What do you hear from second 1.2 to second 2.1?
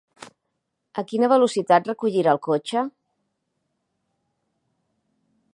velocitat